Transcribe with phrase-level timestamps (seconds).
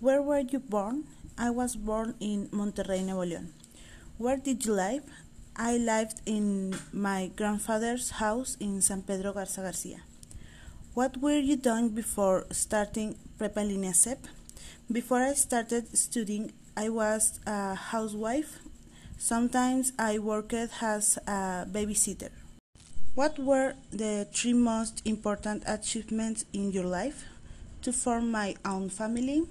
[0.00, 1.04] Where were you born?
[1.36, 3.48] I was born in Monterrey, Nuevo León.
[4.16, 5.04] Where did you live?
[5.56, 9.98] I lived in my grandfather's house in San Pedro Garza Garcia.
[10.94, 14.20] What were you doing before starting Prepa en Línea SEP?
[14.90, 18.58] Before I started studying, I was a housewife.
[19.18, 22.30] Sometimes I worked as a babysitter.
[23.14, 27.26] What were the three most important achievements in your life?
[27.82, 29.44] To form my own family,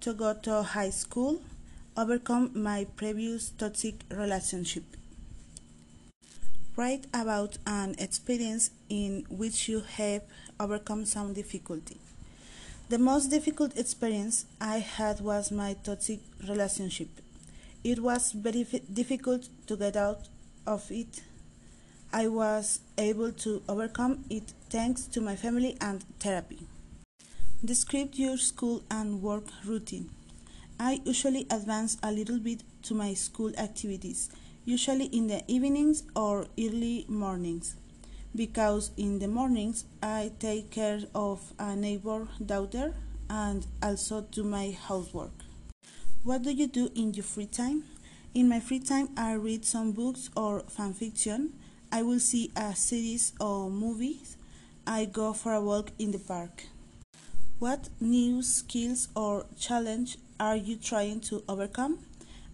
[0.00, 1.42] to go to high school,
[1.96, 4.84] overcome my previous toxic relationship.
[6.76, 10.22] Write about an experience in which you have
[10.60, 11.96] overcome some difficulty.
[12.88, 17.08] The most difficult experience I had was my toxic relationship.
[17.82, 20.28] It was very difficult to get out
[20.66, 21.22] of it.
[22.12, 26.66] I was able to overcome it thanks to my family and therapy.
[27.66, 30.08] Describe your school and work routine.
[30.78, 34.30] I usually advance a little bit to my school activities,
[34.64, 37.74] usually in the evenings or early mornings,
[38.36, 42.94] because in the mornings I take care of a neighbor daughter
[43.28, 45.32] and also do my housework.
[46.22, 47.82] What do you do in your free time?
[48.32, 51.54] In my free time, I read some books or fan fiction.
[51.90, 54.36] I will see a series or movies.
[54.86, 56.62] I go for a walk in the park.
[57.58, 62.00] What new skills or challenge are you trying to overcome?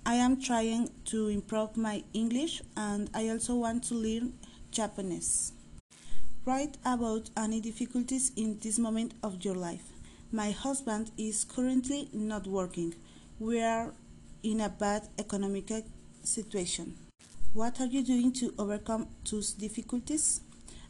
[0.07, 4.35] I am trying to improve my English and I also want to learn
[4.71, 5.55] Japanese.
[6.45, 9.91] Write about any difficulties in this moment of your life.
[10.31, 12.95] My husband is currently not working.
[13.41, 13.93] We are
[14.45, 15.73] in a bad economic
[16.23, 16.95] situation.
[17.55, 20.43] What are you doing to overcome those difficulties?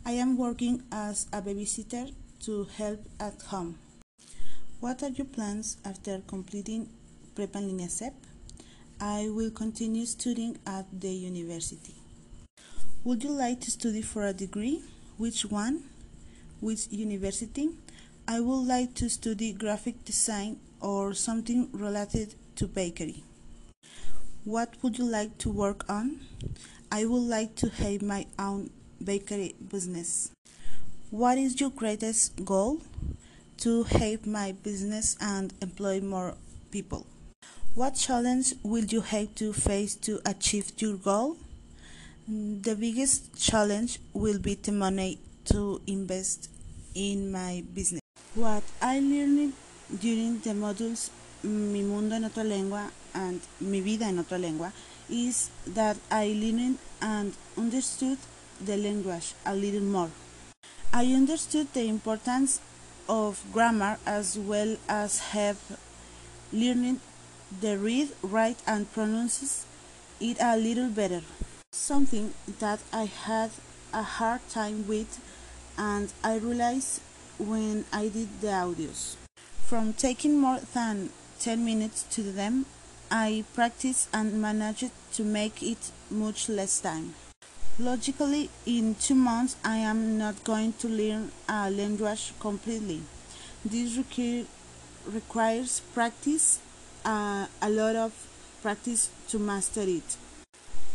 [0.05, 3.79] I am working as a babysitter to help at home.
[4.83, 6.89] What are your plans after completing
[7.37, 8.15] Prepa en Línea SEP?
[9.01, 11.95] I will continue studying at the university.
[13.05, 14.83] Would you like to study for a degree?
[15.19, 15.85] Which one?
[16.59, 17.71] Which university?
[18.27, 23.23] I would like to study graphic design or something related to bakery.
[24.43, 26.19] What would you like to work on?
[26.91, 30.33] I would like to have my own bakery business.
[31.11, 32.81] What is your greatest goal?
[33.63, 36.35] To help my business and employ more
[36.73, 37.07] people.
[37.77, 41.37] What challenge will you have to face to achieve your goal?
[42.27, 45.21] The biggest challenge will be the money
[45.53, 46.51] to invest
[46.97, 48.01] in my business.
[48.35, 49.53] What I learned
[50.01, 51.11] during the modules
[51.45, 54.73] Mi Mundo en Otra Lengua and Mi Vida en Otra Lengua
[55.09, 58.19] is that I learned and understood
[58.65, 60.11] the language a little more.
[60.93, 62.61] I understood the importance
[63.09, 65.59] of grammar as well as have
[66.53, 67.01] learned
[67.61, 69.67] the read, write and pronounce
[70.21, 71.23] it a little better.
[71.73, 73.51] Something that I had
[73.93, 75.21] a hard time with
[75.77, 77.01] and I realized
[77.39, 79.17] when I did the audios.
[79.67, 81.11] From taking more than
[81.41, 82.67] 10 minutes to them,
[83.11, 87.15] I practiced and managed to make it much less time.
[87.79, 93.01] Logically, in two months, I am not going to learn a language completely.
[93.65, 93.99] This
[95.07, 96.61] requires practice,
[97.03, 98.13] uh, a lot of
[98.61, 100.17] practice to master it.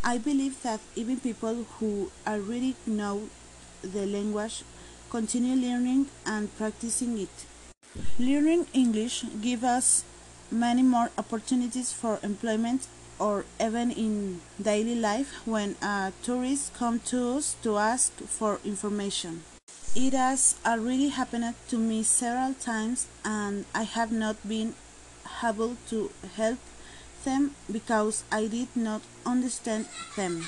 [0.04, 3.28] I believe that even people who already know
[3.82, 4.62] the language
[5.10, 7.44] continue learning and practicing it.
[8.20, 10.04] Learning English gives us
[10.48, 12.86] many more opportunities for employment
[13.18, 19.42] or even in daily life when a tourist comes to us to ask for information.
[19.96, 24.74] It has uh, already happened to me several times and I have not been
[25.42, 26.58] able to help
[27.24, 29.86] them because I did not understand
[30.16, 30.46] them.